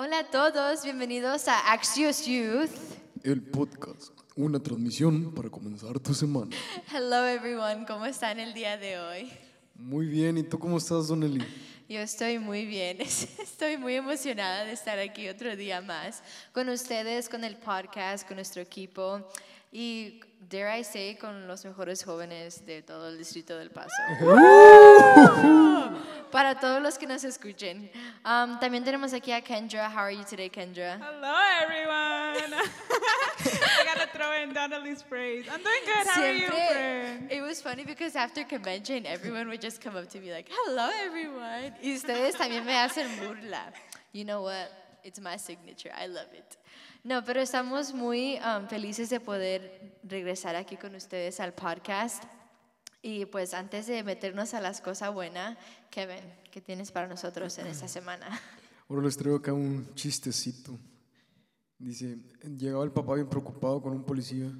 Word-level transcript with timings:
Hola 0.00 0.20
a 0.20 0.24
todos, 0.24 0.84
bienvenidos 0.84 1.48
a 1.48 1.72
Axios 1.72 2.24
Youth. 2.24 2.70
El 3.24 3.42
podcast, 3.42 4.12
una 4.36 4.60
transmisión 4.60 5.34
para 5.34 5.50
comenzar 5.50 5.98
tu 5.98 6.14
semana. 6.14 6.54
Hello 6.94 7.26
everyone, 7.26 7.84
¿cómo 7.84 8.06
están 8.06 8.38
el 8.38 8.54
día 8.54 8.76
de 8.76 8.96
hoy? 8.96 9.32
Muy 9.74 10.06
bien, 10.06 10.38
¿y 10.38 10.44
tú 10.44 10.56
cómo 10.56 10.78
estás, 10.78 11.08
Don 11.08 11.24
Eli? 11.24 11.44
Yo 11.88 11.98
estoy 11.98 12.38
muy 12.38 12.64
bien, 12.64 13.00
estoy 13.00 13.76
muy 13.76 13.96
emocionada 13.96 14.66
de 14.66 14.70
estar 14.70 15.00
aquí 15.00 15.28
otro 15.28 15.56
día 15.56 15.80
más 15.80 16.22
con 16.52 16.68
ustedes, 16.68 17.28
con 17.28 17.42
el 17.42 17.56
podcast, 17.56 18.24
con 18.24 18.36
nuestro 18.36 18.62
equipo 18.62 19.28
y, 19.72 20.20
dare 20.48 20.78
I 20.78 20.84
say, 20.84 21.16
con 21.16 21.48
los 21.48 21.64
mejores 21.64 22.04
jóvenes 22.04 22.64
de 22.64 22.82
todo 22.82 23.08
el 23.08 23.18
distrito 23.18 23.58
del 23.58 23.72
Paso. 23.72 23.96
Para 26.30 26.54
todos 26.54 26.82
los 26.82 26.98
que 26.98 27.06
nos 27.06 27.24
escuchen. 27.24 27.90
Um, 28.24 28.58
también 28.58 28.84
tenemos 28.84 29.12
aquí 29.14 29.32
a 29.32 29.40
Kendra. 29.40 29.88
How 29.88 30.00
are 30.02 30.12
you 30.14 30.24
today, 30.24 30.50
Kendra? 30.50 30.98
Hello, 31.00 31.34
everyone. 31.62 32.54
I 33.40 33.84
gotta 33.84 34.06
throw 34.12 34.42
in 34.42 34.52
Donnelly's 34.52 35.02
praise. 35.02 35.46
I'm 35.50 35.62
doing 35.62 35.84
good. 35.86 36.06
How 36.06 36.22
are 36.22 36.32
you, 36.32 36.48
friend? 36.48 37.32
It 37.32 37.40
was 37.40 37.62
funny 37.62 37.84
because 37.84 38.14
after 38.14 38.44
convention, 38.44 39.06
everyone 39.06 39.48
would 39.48 39.60
just 39.62 39.80
come 39.80 39.96
up 39.96 40.08
to 40.10 40.20
me 40.20 40.32
like, 40.32 40.48
"Hello, 40.50 40.90
everyone." 41.04 41.74
Y 41.82 41.94
ustedes 41.94 42.36
también 42.36 42.64
me 42.64 42.72
hacen 42.72 43.08
burla. 43.18 43.72
You 44.12 44.24
know 44.24 44.42
what? 44.42 44.70
It's 45.04 45.20
my 45.20 45.36
signature. 45.36 45.90
I 45.96 46.06
love 46.06 46.28
it. 46.34 46.56
No, 47.04 47.22
pero 47.22 47.40
estamos 47.40 47.94
muy 47.94 48.38
um, 48.44 48.66
felices 48.68 49.08
de 49.08 49.20
poder 49.20 49.96
regresar 50.02 50.56
aquí 50.56 50.76
con 50.76 50.94
ustedes 50.94 51.40
al 51.40 51.52
podcast. 51.52 52.24
Y 53.00 53.26
pues 53.26 53.54
antes 53.54 53.86
de 53.86 54.02
meternos 54.02 54.54
a 54.54 54.60
las 54.60 54.80
cosas 54.80 55.14
buenas, 55.14 55.56
Kevin, 55.90 56.24
¿qué 56.50 56.60
tienes 56.60 56.90
para 56.90 57.06
nosotros 57.06 57.56
en 57.58 57.68
esta 57.68 57.86
semana? 57.86 58.26
Ahora 58.88 59.02
les 59.02 59.16
traigo 59.16 59.36
acá 59.36 59.52
un 59.52 59.94
chistecito. 59.94 60.78
Dice, 61.78 62.18
llegaba 62.56 62.84
el 62.84 62.90
papá 62.90 63.14
bien 63.14 63.28
preocupado 63.28 63.80
con 63.80 63.92
un 63.92 64.04
policía. 64.04 64.50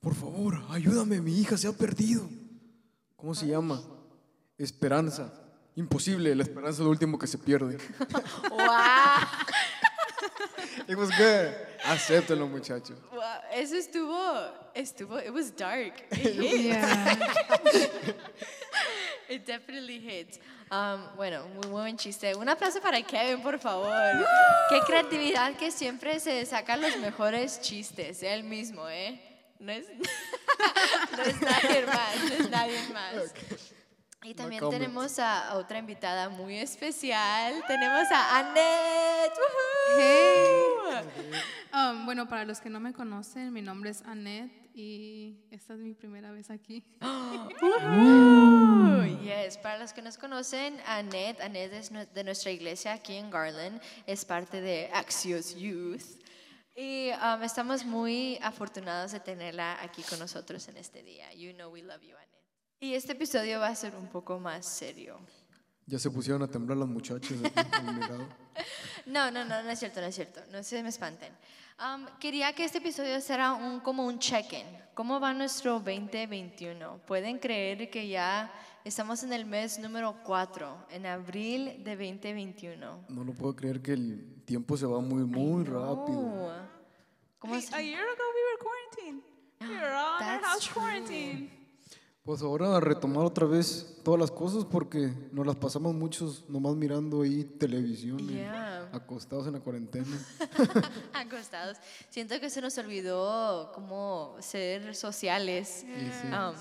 Por 0.00 0.14
favor, 0.14 0.62
ayúdame, 0.68 1.20
mi 1.20 1.40
hija 1.40 1.56
se 1.56 1.66
ha 1.66 1.72
perdido. 1.72 2.28
¿Cómo 3.16 3.34
se 3.34 3.48
llama? 3.48 3.82
Esperanza. 4.56 5.32
Imposible, 5.74 6.34
la 6.34 6.44
esperanza 6.44 6.80
es 6.80 6.84
lo 6.84 6.90
último 6.90 7.18
que 7.18 7.26
se 7.26 7.38
pierde. 7.38 7.78
¡Wow! 8.50 9.55
It 10.88 10.96
was 10.96 11.10
good. 11.10 11.54
Acéptenlo, 11.84 12.48
muchachos. 12.48 12.96
wow. 13.12 13.22
Eso 13.52 13.76
estuvo, 13.76 14.50
estuvo, 14.74 15.18
it 15.24 15.32
was 15.32 15.50
dark. 15.50 16.04
It 16.12 16.34
hit. 16.34 16.60
Yeah. 16.60 17.16
It 19.28 19.44
definitely 19.44 19.98
hits. 19.98 20.38
Um, 20.70 21.00
bueno, 21.16 21.46
muy 21.54 21.68
buen 21.70 21.96
chiste. 21.96 22.34
Un 22.36 22.48
aplauso 22.48 22.80
para 22.80 23.02
Kevin, 23.02 23.42
por 23.42 23.58
favor. 23.58 23.92
Qué 24.68 24.80
creatividad 24.86 25.56
que 25.56 25.70
siempre 25.70 26.20
se 26.20 26.44
sacan 26.46 26.80
los 26.80 26.96
mejores 26.98 27.60
chistes, 27.60 28.22
él 28.22 28.44
mismo, 28.44 28.88
¿eh? 28.88 29.20
No 29.58 29.72
es, 29.72 29.86
no 31.16 31.22
es 31.22 31.40
nadie 31.40 31.86
más, 31.86 32.16
no 32.28 32.34
es 32.34 32.50
nadie 32.50 32.78
más. 32.92 33.32
Y 34.26 34.34
también 34.34 34.68
tenemos 34.70 35.20
a, 35.20 35.50
a 35.50 35.56
otra 35.56 35.78
invitada 35.78 36.28
muy 36.28 36.58
especial. 36.58 37.62
Tenemos 37.68 38.10
a 38.10 38.40
Annette. 38.40 39.38
¡Woohoo! 39.96 41.06
Um, 41.72 42.04
bueno, 42.06 42.26
para 42.28 42.44
los 42.44 42.60
que 42.60 42.68
no 42.68 42.80
me 42.80 42.92
conocen, 42.92 43.52
mi 43.52 43.62
nombre 43.62 43.90
es 43.90 44.02
Annette 44.02 44.50
y 44.74 45.46
esta 45.52 45.74
es 45.74 45.78
mi 45.78 45.94
primera 45.94 46.32
vez 46.32 46.50
aquí. 46.50 46.82
Woohoo. 47.62 49.22
Yes, 49.22 49.58
para 49.58 49.78
los 49.78 49.92
que 49.92 50.02
nos 50.02 50.18
conocen, 50.18 50.80
Annette, 50.86 51.40
Annette 51.40 51.74
es 51.74 51.92
de 52.12 52.24
nuestra 52.24 52.50
iglesia 52.50 52.94
aquí 52.94 53.14
en 53.14 53.30
Garland, 53.30 53.80
es 54.06 54.24
parte 54.24 54.60
de 54.60 54.90
Axios 54.92 55.54
Youth. 55.54 56.02
Y 56.74 57.10
um, 57.12 57.44
estamos 57.44 57.84
muy 57.84 58.40
afortunados 58.42 59.12
de 59.12 59.20
tenerla 59.20 59.80
aquí 59.80 60.02
con 60.02 60.18
nosotros 60.18 60.66
en 60.66 60.78
este 60.78 61.04
día. 61.04 61.32
You 61.32 61.52
know 61.52 61.70
we 61.70 61.82
love 61.82 62.02
you, 62.02 62.16
Annette. 62.16 62.35
Y 62.80 62.94
este 62.94 63.12
episodio 63.12 63.60
va 63.60 63.68
a 63.68 63.74
ser 63.74 63.94
un 63.96 64.08
poco 64.08 64.38
más 64.38 64.66
serio. 64.66 65.18
Ya 65.86 65.98
se 65.98 66.10
pusieron 66.10 66.42
a 66.42 66.48
temblar 66.48 66.76
mi 67.92 68.00
lado. 68.00 68.26
No, 69.06 69.30
no, 69.30 69.44
no, 69.44 69.62
no 69.62 69.70
es 69.70 69.78
cierto, 69.78 70.00
no 70.00 70.06
es 70.08 70.14
cierto. 70.16 70.40
No 70.50 70.60
se 70.64 70.82
me 70.82 70.88
espanten. 70.88 71.32
Um, 71.78 72.06
quería 72.18 72.52
que 72.52 72.64
este 72.64 72.78
episodio 72.78 73.20
fuera 73.20 73.52
un, 73.52 73.78
como 73.78 74.04
un 74.04 74.18
check-in. 74.18 74.66
¿Cómo 74.94 75.20
va 75.20 75.32
nuestro 75.32 75.74
2021? 75.74 77.02
¿Pueden 77.06 77.38
creer 77.38 77.88
que 77.88 78.08
ya 78.08 78.50
estamos 78.82 79.22
en 79.22 79.32
el 79.32 79.44
mes 79.44 79.78
número 79.78 80.16
4, 80.24 80.86
en 80.90 81.06
abril 81.06 81.84
de 81.84 81.94
2021? 81.94 83.04
No 83.08 83.22
lo 83.24 83.32
puedo 83.32 83.54
creer 83.54 83.80
que 83.80 83.92
el 83.92 84.42
tiempo 84.44 84.76
se 84.76 84.86
va 84.86 84.98
muy, 85.00 85.22
muy 85.24 85.62
rápido. 85.62 86.52
¿Cómo 87.38 87.54
Hey, 87.54 87.62
se- 87.62 87.76
a 87.76 87.80
year 87.82 88.00
ago, 88.00 88.24
we 88.34 88.42
were 88.42 88.58
quarantined. 88.58 89.22
We 89.60 89.68
were 89.68 89.94
all 89.94 90.20
in 90.20 90.26
our 90.34 90.42
house 90.42 90.64
true. 90.64 90.74
quarantine. 90.82 91.50
Pues 92.26 92.42
ahora 92.42 92.76
a 92.76 92.80
retomar 92.80 93.24
otra 93.24 93.46
vez 93.46 94.00
todas 94.02 94.18
las 94.18 94.32
cosas 94.32 94.64
porque 94.64 95.12
nos 95.30 95.46
las 95.46 95.54
pasamos 95.54 95.94
muchos 95.94 96.42
nomás 96.50 96.74
mirando 96.74 97.22
ahí 97.22 97.44
televisión, 97.44 98.18
y 98.18 98.44
acostados 98.92 99.46
en 99.46 99.52
la 99.52 99.60
cuarentena. 99.60 100.18
acostados? 101.14 101.78
Siento 102.10 102.40
que 102.40 102.50
se 102.50 102.60
nos 102.60 102.76
olvidó 102.78 103.70
cómo 103.72 104.34
ser 104.40 104.96
sociales 104.96 105.86
um, 105.86 106.54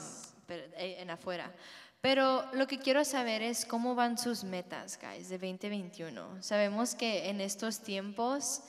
pero- 0.46 0.66
eh, 0.78 0.98
en 1.00 1.10
afuera. 1.10 1.52
Pero 2.00 2.46
lo 2.54 2.68
que 2.68 2.78
quiero 2.78 3.04
saber 3.04 3.42
es 3.42 3.66
cómo 3.66 3.96
van 3.96 4.20
sus 4.20 4.44
metas, 4.44 5.00
guys, 5.02 5.30
de 5.30 5.40
2021. 5.40 6.44
Sabemos 6.44 6.94
que 6.94 7.28
en 7.28 7.42
estos 7.42 7.80
tiempos 7.80 8.62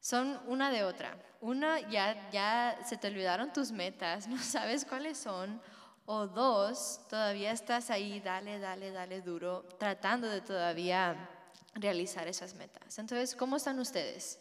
son 0.00 0.40
una 0.48 0.72
de 0.72 0.82
otra. 0.82 1.16
Una, 1.40 1.78
ya, 1.88 2.28
ya 2.32 2.76
se 2.84 2.96
te 2.96 3.06
olvidaron 3.06 3.52
tus 3.52 3.70
metas, 3.70 4.26
no 4.28 4.38
sabes 4.38 4.84
cuáles 4.84 5.16
son. 5.16 5.60
O 6.06 6.26
dos, 6.26 7.00
todavía 7.08 7.52
estás 7.52 7.90
ahí, 7.90 8.20
dale, 8.20 8.58
dale, 8.58 8.90
dale 8.90 9.22
duro, 9.22 9.64
tratando 9.78 10.28
de 10.28 10.42
todavía 10.42 11.30
realizar 11.74 12.28
esas 12.28 12.54
metas. 12.54 12.98
Entonces, 12.98 13.34
¿cómo 13.34 13.56
están 13.56 13.78
ustedes? 13.78 14.38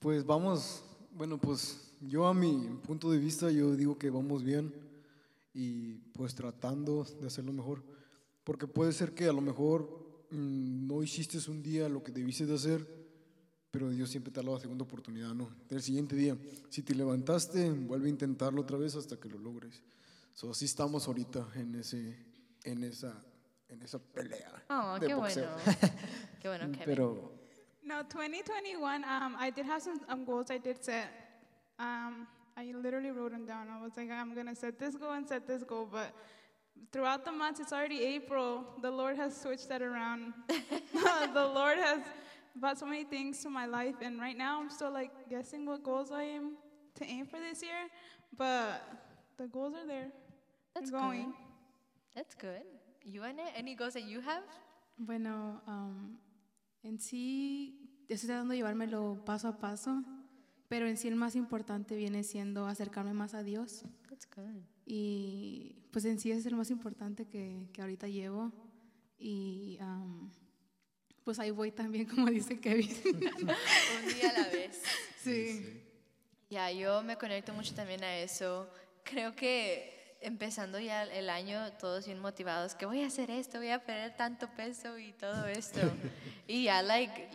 Pues 0.00 0.26
vamos, 0.26 0.82
bueno, 1.12 1.38
pues 1.38 1.92
yo 2.00 2.26
a 2.26 2.34
mi 2.34 2.80
punto 2.86 3.10
de 3.10 3.18
vista 3.18 3.50
yo 3.50 3.76
digo 3.76 3.96
que 3.96 4.10
vamos 4.10 4.42
bien 4.42 4.74
y 5.54 5.94
pues 6.12 6.34
tratando 6.34 7.04
de 7.20 7.26
hacerlo 7.26 7.52
mejor. 7.52 7.82
Porque 8.42 8.66
puede 8.66 8.92
ser 8.92 9.14
que 9.14 9.28
a 9.28 9.32
lo 9.32 9.40
mejor 9.40 10.26
mm, 10.30 10.86
no 10.86 11.02
hiciste 11.02 11.38
un 11.48 11.62
día 11.62 11.88
lo 11.88 12.02
que 12.02 12.12
debiste 12.12 12.46
de 12.46 12.54
hacer, 12.54 12.86
pero 13.70 13.90
Dios 13.90 14.10
siempre 14.10 14.32
te 14.32 14.42
da 14.42 14.50
la 14.50 14.60
segunda 14.60 14.84
oportunidad, 14.84 15.34
¿no? 15.34 15.48
El 15.70 15.82
siguiente 15.82 16.14
día, 16.14 16.36
si 16.68 16.82
te 16.82 16.94
levantaste, 16.94 17.70
vuelve 17.70 18.08
a 18.08 18.10
intentarlo 18.10 18.60
otra 18.60 18.76
vez 18.76 18.94
hasta 18.96 19.16
que 19.16 19.28
lo 19.28 19.38
logres. 19.38 19.80
So, 20.34 20.50
así 20.50 20.64
estamos 20.64 21.06
ahorita 21.06 21.46
en, 21.54 21.76
ese, 21.76 22.18
en, 22.64 22.82
esa, 22.82 23.24
en 23.68 23.80
esa 23.82 24.00
pelea. 24.00 24.64
Oh, 24.68 24.98
de 24.98 25.06
qué 25.06 25.14
boxeo. 25.14 25.48
bueno. 25.48 25.94
Qué 26.42 26.48
bueno, 26.48 26.64
Kevin. 26.72 26.84
Pero 26.84 27.32
No, 27.84 28.02
2021, 28.02 29.04
um, 29.04 29.36
I 29.38 29.50
did 29.50 29.64
have 29.66 29.80
some 29.80 30.00
um, 30.08 30.24
goals 30.24 30.50
I 30.50 30.58
did 30.58 30.82
set. 30.82 31.06
Um, 31.78 32.26
I 32.56 32.72
literally 32.72 33.10
wrote 33.10 33.32
them 33.32 33.46
down. 33.46 33.68
I 33.68 33.80
was 33.80 33.92
like, 33.96 34.10
I'm 34.10 34.34
going 34.34 34.46
to 34.46 34.56
set 34.56 34.78
this 34.78 34.96
goal 34.96 35.12
and 35.12 35.28
set 35.28 35.46
this 35.46 35.62
goal. 35.62 35.86
But 35.90 36.12
throughout 36.90 37.24
the 37.24 37.30
months, 37.32 37.60
it's 37.60 37.72
already 37.72 38.02
April. 38.02 38.64
The 38.82 38.90
Lord 38.90 39.16
has 39.16 39.40
switched 39.40 39.68
that 39.68 39.82
around. 39.82 40.32
the 40.48 41.46
Lord 41.46 41.78
has 41.78 42.00
brought 42.56 42.78
so 42.78 42.86
many 42.86 43.04
things 43.04 43.40
to 43.42 43.50
my 43.50 43.66
life. 43.66 43.96
And 44.02 44.18
right 44.18 44.36
now, 44.36 44.60
I'm 44.60 44.70
still 44.70 44.92
like 44.92 45.12
guessing 45.30 45.66
what 45.66 45.84
goals 45.84 46.10
I 46.10 46.22
am 46.24 46.56
to 46.96 47.04
aim 47.04 47.26
for 47.26 47.38
this 47.38 47.62
year. 47.62 47.88
But 48.36 48.82
the 49.36 49.46
goals 49.46 49.74
are 49.74 49.86
there. 49.86 50.08
That's 50.74 50.90
going. 50.90 51.26
good. 51.26 51.34
That's 52.14 52.34
good. 52.34 52.62
You, 53.04 53.22
Annette, 53.22 53.52
any 53.56 53.74
goals 53.74 53.94
that 53.94 54.04
you 54.04 54.20
have? 54.20 54.42
Bueno, 54.96 55.62
um, 55.66 56.18
en 56.82 56.98
sí 56.98 58.04
estoy 58.08 58.28
tratando 58.28 58.52
de 58.52 58.58
llevármelo 58.58 59.24
paso 59.24 59.48
a 59.48 59.58
paso, 59.58 60.02
pero 60.68 60.86
en 60.86 60.96
sí 60.96 61.08
el 61.08 61.16
más 61.16 61.36
importante 61.36 61.96
viene 61.96 62.22
siendo 62.22 62.66
acercarme 62.66 63.12
más 63.12 63.34
a 63.34 63.42
Dios. 63.42 63.84
That's 64.08 64.28
good. 64.34 64.62
Y 64.86 65.76
pues 65.90 66.04
en 66.04 66.18
sí 66.18 66.30
ese 66.30 66.40
es 66.40 66.46
el 66.46 66.56
más 66.56 66.70
importante 66.70 67.26
que, 67.26 67.68
que 67.72 67.80
ahorita 67.80 68.08
llevo. 68.08 68.52
Y 69.18 69.78
um, 69.80 70.30
pues 71.24 71.38
ahí 71.38 71.50
voy 71.50 71.70
también, 71.70 72.06
como 72.14 72.26
dice 72.28 72.60
Kevin. 72.60 72.90
Un 73.04 74.14
día 74.14 74.30
a 74.30 74.40
la 74.40 74.48
vez. 74.48 74.82
sí. 75.22 75.80
Ya, 76.50 76.70
yo 76.70 77.02
me 77.02 77.16
conecto 77.16 77.52
mucho 77.52 77.74
también 77.74 78.04
a 78.04 78.18
eso. 78.18 78.68
Creo 79.02 79.34
que 79.34 80.03
empezando 80.24 80.78
ya 80.80 81.04
el 81.04 81.28
año, 81.30 81.72
todos 81.74 82.06
bien 82.06 82.18
motivados, 82.18 82.74
que 82.74 82.86
voy 82.86 83.02
a 83.02 83.06
hacer 83.06 83.30
esto, 83.30 83.58
voy 83.58 83.70
a 83.70 83.84
perder 83.84 84.16
tanto 84.16 84.48
peso 84.48 84.98
y 84.98 85.12
todo 85.12 85.46
esto. 85.46 85.80
y 86.48 86.64
ya, 86.64 86.82
like, 86.82 87.28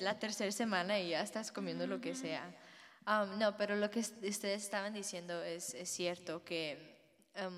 la 0.00 0.18
tercera 0.18 0.50
semana 0.52 0.98
y 0.98 1.10
ya 1.10 1.22
estás 1.22 1.52
comiendo 1.52 1.86
lo 1.86 2.00
que 2.00 2.14
sea. 2.14 2.44
Um, 3.06 3.38
no, 3.38 3.56
pero 3.56 3.76
lo 3.76 3.90
que 3.90 4.00
es- 4.00 4.14
ustedes 4.22 4.64
estaban 4.64 4.92
diciendo 4.92 5.42
es, 5.44 5.74
es 5.74 5.88
cierto, 5.88 6.44
que 6.44 6.98
um, 7.40 7.56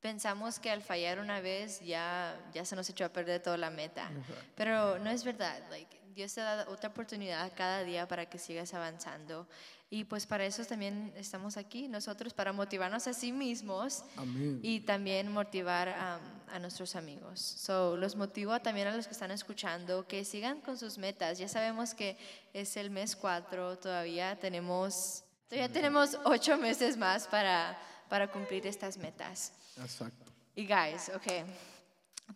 pensamos 0.00 0.60
que 0.60 0.70
al 0.70 0.82
fallar 0.82 1.18
una 1.18 1.40
vez 1.40 1.80
ya, 1.80 2.38
ya 2.54 2.64
se 2.64 2.76
nos 2.76 2.88
echó 2.88 3.04
a 3.04 3.08
perder 3.08 3.42
toda 3.42 3.56
la 3.56 3.70
meta. 3.70 4.08
Pero 4.54 4.98
no 5.00 5.10
es 5.10 5.24
verdad. 5.24 5.60
Like, 5.70 5.98
Dios 6.14 6.32
te 6.34 6.40
da 6.40 6.66
otra 6.68 6.90
oportunidad 6.90 7.52
cada 7.56 7.82
día 7.82 8.06
para 8.06 8.26
que 8.26 8.38
sigas 8.38 8.72
avanzando. 8.74 9.48
Y 9.92 10.04
pues 10.04 10.24
para 10.24 10.44
eso 10.44 10.64
también 10.64 11.12
estamos 11.16 11.56
aquí 11.56 11.88
nosotros, 11.88 12.32
para 12.32 12.52
motivarnos 12.52 13.08
a 13.08 13.12
sí 13.12 13.32
mismos 13.32 14.04
Amén. 14.16 14.60
y 14.62 14.78
también 14.80 15.32
motivar 15.32 15.88
a, 15.88 16.20
a 16.52 16.58
nuestros 16.60 16.94
amigos. 16.94 17.40
So, 17.40 17.96
los 17.96 18.14
motivo 18.14 18.58
también 18.60 18.86
a 18.86 18.96
los 18.96 19.06
que 19.08 19.12
están 19.12 19.32
escuchando 19.32 20.06
que 20.06 20.24
sigan 20.24 20.60
con 20.60 20.78
sus 20.78 20.96
metas. 20.96 21.38
Ya 21.38 21.48
sabemos 21.48 21.92
que 21.92 22.16
es 22.52 22.76
el 22.76 22.90
mes 22.90 23.16
4, 23.16 23.78
todavía 23.78 24.38
tenemos, 24.38 25.24
todavía 25.48 25.72
tenemos 25.72 26.16
ocho 26.24 26.56
meses 26.56 26.96
más 26.96 27.26
para, 27.26 27.76
para 28.08 28.30
cumplir 28.30 28.66
estas 28.68 28.96
metas. 28.96 29.52
Exacto. 29.76 30.24
Y 30.54 30.66
guys, 30.66 31.10
ok, 31.14 31.26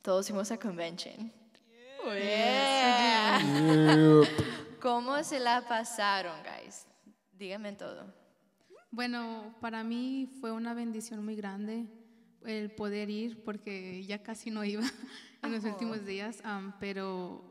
todos 0.03 0.27
fuimos 0.27 0.51
a 0.51 0.59
convention. 0.59 1.33
Yeah. 2.13 3.41
¿Cómo 4.81 5.23
se 5.25 5.39
la 5.41 5.63
pasaron, 5.67 6.37
guys? 6.43 6.54
Díganme 7.45 7.75
todo. 7.75 8.07
Bueno, 8.91 9.55
para 9.61 9.85
mí 9.85 10.33
fue 10.41 10.51
una 10.51 10.73
bendición 10.73 11.23
muy 11.23 11.37
grande 11.37 11.87
el 12.43 12.71
poder 12.71 13.11
ir 13.11 13.45
porque 13.45 14.03
ya 14.07 14.23
casi 14.23 14.51
no 14.51 14.65
iba 14.65 14.83
en 15.43 15.53
los 15.53 15.63
últimos 15.63 16.07
días, 16.07 16.43
pero 16.81 17.45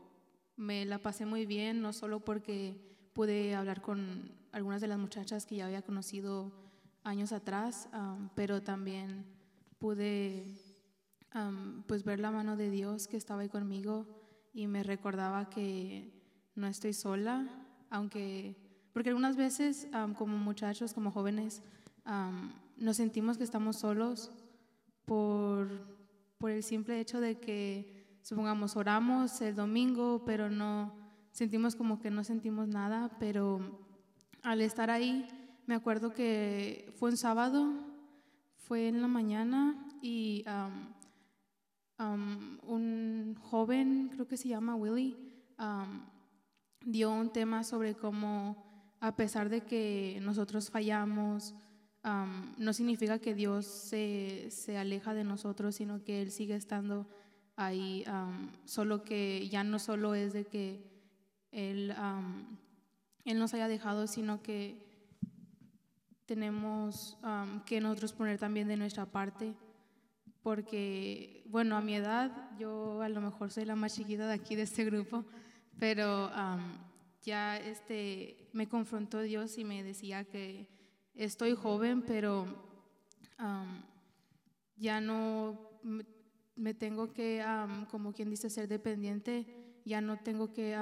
me 0.56 0.84
la 0.84 0.98
pasé 0.98 1.26
muy 1.26 1.46
bien, 1.46 1.80
no 1.80 1.92
solo 1.92 2.18
porque 2.18 2.74
pude 3.12 3.54
hablar 3.54 3.82
con 3.82 4.32
algunas 4.50 4.80
de 4.80 4.88
las 4.88 4.98
muchachas 4.98 5.46
que 5.46 5.54
ya 5.54 5.66
había 5.66 5.82
conocido 5.82 6.50
años 7.04 7.30
atrás, 7.30 7.88
pero 8.34 8.64
también 8.64 9.24
pude 9.78 10.56
pues 11.86 12.02
ver 12.02 12.18
la 12.18 12.32
mano 12.32 12.56
de 12.56 12.68
Dios 12.68 13.06
que 13.06 13.16
estaba 13.16 13.42
ahí 13.42 13.48
conmigo 13.48 14.08
y 14.52 14.66
me 14.66 14.82
recordaba 14.82 15.48
que 15.50 16.10
no 16.56 16.66
estoy 16.66 16.94
sola, 16.94 17.46
aunque, 17.90 18.56
porque 18.94 19.10
algunas 19.10 19.36
veces 19.36 19.88
am, 19.92 20.14
como 20.14 20.38
muchachos, 20.38 20.94
como 20.94 21.10
jóvenes, 21.10 21.62
am, 22.04 22.52
nos 22.76 22.96
sentimos 22.96 23.36
que 23.36 23.42
estamos 23.42 23.76
solos 23.76 24.30
por, 25.04 25.68
por 26.38 26.52
el 26.52 26.62
simple 26.62 27.00
hecho 27.00 27.20
de 27.20 27.40
que, 27.40 28.18
supongamos, 28.22 28.76
oramos 28.76 29.40
el 29.40 29.56
domingo, 29.56 30.22
pero 30.24 30.48
no 30.48 30.94
sentimos 31.32 31.74
como 31.74 31.98
que 31.98 32.12
no 32.12 32.22
sentimos 32.22 32.68
nada, 32.68 33.10
pero 33.18 33.60
al 34.42 34.60
estar 34.60 34.90
ahí, 34.90 35.26
me 35.66 35.74
acuerdo 35.74 36.12
que 36.12 36.94
fue 36.96 37.10
un 37.10 37.16
sábado, 37.16 37.72
fue 38.56 38.86
en 38.86 39.02
la 39.02 39.08
mañana 39.08 39.88
y 40.02 40.44
am, 40.46 40.94
un 42.62 43.34
joven, 43.40 44.08
creo 44.12 44.28
que 44.28 44.36
se 44.36 44.48
llama 44.48 44.76
Willy, 44.76 45.16
dio 46.84 47.10
un 47.10 47.32
tema 47.32 47.64
sobre 47.64 47.94
cómo 47.94 48.73
a 49.04 49.14
pesar 49.16 49.50
de 49.50 49.60
que 49.60 50.18
nosotros 50.22 50.70
fallamos, 50.70 51.54
am, 52.02 52.54
no 52.56 52.72
significa 52.72 53.18
que 53.18 53.34
Dios 53.34 53.66
se, 53.66 54.46
se 54.50 54.78
aleja 54.78 55.12
de 55.12 55.24
nosotros, 55.24 55.74
sino 55.74 56.02
que 56.02 56.22
Él 56.22 56.30
sigue 56.30 56.54
estando 56.56 57.06
ahí, 57.54 58.02
solo 58.64 59.04
que 59.04 59.46
ya 59.50 59.62
no 59.62 59.78
solo 59.78 60.14
es 60.14 60.32
de 60.32 60.46
que 60.46 60.82
Él, 61.52 61.94
él 63.26 63.38
nos 63.38 63.52
haya 63.52 63.68
dejado, 63.68 64.06
sino 64.06 64.42
que 64.42 64.82
tenemos 66.24 67.18
que 67.66 67.82
nosotros 67.82 68.14
poner 68.14 68.38
también 68.38 68.68
de 68.68 68.78
nuestra 68.78 69.04
parte, 69.04 69.54
porque, 70.42 71.44
bueno, 71.50 71.76
a 71.76 71.82
mi 71.82 71.94
edad, 71.94 72.32
yo 72.58 73.02
a 73.02 73.10
lo 73.10 73.20
mejor 73.20 73.50
soy 73.50 73.66
la 73.66 73.76
más 73.76 73.96
chiquita 73.96 74.26
de 74.26 74.34
aquí 74.34 74.56
de 74.56 74.62
este 74.62 74.82
grupo, 74.86 75.26
pero 75.78 76.30
ya 77.24 77.56
este, 77.56 78.48
me 78.52 78.68
confrontó 78.68 79.20
Dios 79.22 79.56
y 79.58 79.64
me 79.64 79.82
decía 79.82 80.24
que 80.24 80.68
estoy 81.14 81.54
joven, 81.54 82.02
pero 82.02 82.46
am, 83.38 83.82
ya 84.76 85.00
no 85.00 85.58
me, 86.56 86.74
tengo 86.74 87.12
que, 87.12 87.40
am, 87.42 87.86
como 87.86 88.12
quien 88.12 88.30
dice, 88.30 88.50
ser 88.50 88.68
dependiente, 88.68 89.46
ya 89.84 90.00
no 90.00 90.18
tengo 90.18 90.52
que 90.52 90.76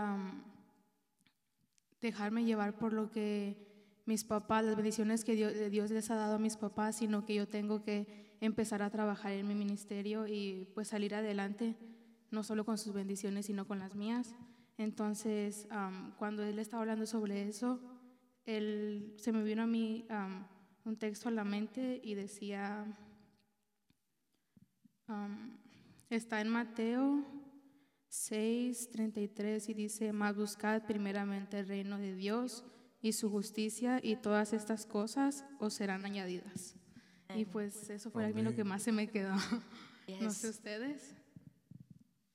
dejarme 2.00 2.44
llevar 2.44 2.76
por 2.76 2.92
lo 2.92 3.10
que 3.10 3.56
mis 4.04 4.24
papás, 4.24 4.64
las 4.64 4.74
bendiciones 4.74 5.24
que 5.24 5.36
Dios, 5.36 5.52
Dios 5.70 5.90
les 5.90 6.10
ha 6.10 6.16
dado 6.16 6.34
a 6.34 6.38
mis 6.38 6.56
papás, 6.56 6.96
sino 6.96 7.24
que 7.24 7.34
yo 7.34 7.46
tengo 7.46 7.84
que 7.84 8.36
empezar 8.40 8.82
a 8.82 8.90
trabajar 8.90 9.32
en 9.32 9.46
mi 9.46 9.54
ministerio 9.54 10.26
y 10.26 10.68
pues 10.74 10.88
salir 10.88 11.14
adelante, 11.14 11.76
no 12.32 12.42
solo 12.42 12.64
con 12.64 12.78
sus 12.78 12.92
bendiciones, 12.92 13.46
sino 13.46 13.68
con 13.68 13.78
las 13.78 13.94
mías. 13.94 14.34
Entonces, 14.78 15.69
cuando 16.19 16.42
él 16.42 16.58
estaba 16.58 16.82
hablando 16.82 17.06
sobre 17.06 17.48
eso, 17.48 17.80
él, 18.44 19.14
se 19.19 19.32
me 19.32 19.42
vino 19.42 19.62
a 19.62 19.66
mí 19.66 20.06
un 20.84 20.96
texto 20.96 21.28
a 21.28 21.32
la 21.32 21.44
mente 21.44 22.00
y 22.02 22.14
decía, 22.14 22.86
está 26.10 26.40
en 26.40 26.48
Mateo 26.48 27.24
6, 28.08 28.90
33 28.90 29.69
y 29.69 29.74
dice, 29.74 30.12
más 30.12 30.36
buscad 30.36 30.82
primeramente 30.82 31.60
el 31.60 31.68
reino 31.68 31.98
de 31.98 32.14
Dios 32.14 32.64
y 33.00 33.12
su 33.12 33.30
justicia 33.30 34.00
y 34.02 34.16
todas 34.16 34.52
estas 34.52 34.84
cosas 34.86 35.44
os 35.58 35.75
serán 35.75 36.04
añadidas. 36.04 36.76
Y 37.34 37.46
pues 37.46 37.88
eso 37.88 38.10
fue 38.10 38.26
a 38.26 38.28
mí 38.28 38.42
lo 38.42 38.54
que 38.54 38.64
más 38.64 38.82
se 38.82 38.92
me 38.92 39.08
quedó. 39.08 39.34
No 40.20 40.30
sé 40.30 40.50
ustedes. 40.50 41.14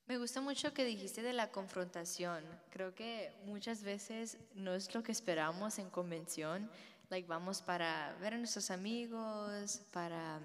Me 0.08 0.16
gusta 0.16 0.40
mucho 0.40 0.72
que 0.72 0.86
dijiste 0.86 1.20
de 1.20 1.34
la 1.34 1.50
confrontación. 1.50 2.42
Creo 2.70 2.94
que 2.94 3.30
muchas 3.44 3.82
veces 3.82 4.38
no 4.54 4.74
es 4.74 4.94
lo 4.94 5.02
que 5.02 5.12
esperamos 5.12 5.78
en 5.78 5.90
convención. 5.90 6.70
Like 7.10 7.28
vamos 7.28 7.60
para 7.60 8.16
ver 8.18 8.32
a 8.32 8.38
nuestros 8.38 8.70
amigos, 8.70 9.82
para 9.92 10.40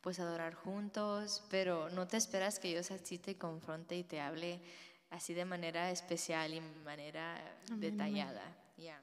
pues 0.00 0.18
adorar 0.18 0.54
juntos, 0.54 1.44
pero 1.50 1.88
no 1.90 2.08
te 2.08 2.16
esperas 2.16 2.58
que 2.58 2.68
Dios 2.68 2.90
así 2.90 3.18
te 3.18 3.36
confronte 3.36 3.96
y 3.96 4.02
te 4.02 4.20
hable 4.20 4.60
así 5.10 5.34
de 5.34 5.44
manera 5.44 5.92
especial 5.92 6.52
y 6.54 6.60
manera 6.84 7.40
detallada. 7.76 8.42
Yeah. 8.76 9.00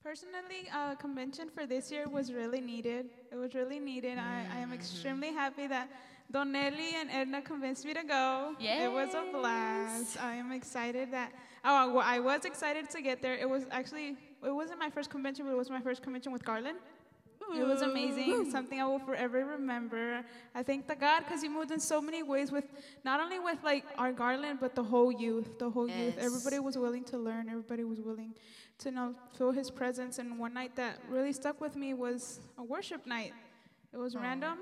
Personally, 0.00 0.68
uh, 0.70 0.94
convention 0.96 1.50
for 1.50 1.66
this 1.66 1.90
year 1.90 2.08
was 2.08 2.30
really 2.30 2.60
needed. 2.60 3.10
It 3.32 3.36
was 3.36 3.52
really 3.52 3.80
needed. 3.80 4.16
I, 4.18 4.46
I 4.58 4.60
am 4.60 4.72
extremely 4.72 5.32
happy 5.32 5.66
that 5.66 5.88
Don 6.30 6.52
Nelly 6.52 6.94
and 6.96 7.10
Edna 7.10 7.42
convinced 7.42 7.84
me 7.84 7.94
to 7.94 8.02
go. 8.02 8.54
It 8.84 8.92
was 8.92 9.14
a 9.14 9.24
blast. 9.32 10.20
I 10.20 10.34
am 10.34 10.52
excited 10.52 11.12
that. 11.12 11.32
Oh, 11.64 11.98
I 11.98 12.16
I 12.16 12.20
was 12.20 12.44
excited 12.44 12.90
to 12.90 13.00
get 13.00 13.22
there. 13.22 13.34
It 13.34 13.48
was 13.48 13.66
actually 13.70 14.16
it 14.44 14.54
wasn't 14.54 14.78
my 14.78 14.90
first 14.90 15.10
convention, 15.10 15.44
but 15.46 15.52
it 15.52 15.56
was 15.56 15.70
my 15.70 15.80
first 15.80 16.02
convention 16.02 16.32
with 16.32 16.44
Garland. 16.44 16.78
It 17.52 17.66
was 17.66 17.82
amazing. 17.82 18.50
Something 18.50 18.80
I 18.80 18.86
will 18.86 18.98
forever 18.98 19.44
remember. 19.44 20.24
I 20.54 20.62
thank 20.62 20.86
the 20.88 20.96
God 20.96 21.20
because 21.24 21.42
He 21.42 21.48
moved 21.48 21.70
in 21.70 21.80
so 21.80 22.00
many 22.00 22.22
ways 22.22 22.50
with 22.50 22.64
not 23.04 23.20
only 23.20 23.38
with 23.38 23.58
like 23.62 23.84
our 23.98 24.12
Garland, 24.12 24.58
but 24.60 24.74
the 24.74 24.82
whole 24.82 25.12
youth. 25.12 25.58
The 25.58 25.70
whole 25.70 25.88
youth. 25.88 26.16
Everybody 26.18 26.58
was 26.58 26.76
willing 26.78 27.04
to 27.04 27.18
learn. 27.18 27.48
Everybody 27.48 27.84
was 27.84 28.00
willing 28.00 28.34
to 28.78 28.90
know 28.90 29.14
feel 29.36 29.52
His 29.52 29.70
presence. 29.70 30.18
And 30.18 30.38
one 30.38 30.54
night 30.54 30.74
that 30.76 30.98
really 31.08 31.32
stuck 31.32 31.60
with 31.60 31.76
me 31.76 31.94
was 31.94 32.40
a 32.58 32.64
worship 32.64 33.06
night. 33.06 33.32
It 33.92 33.98
was 33.98 34.16
random. 34.16 34.58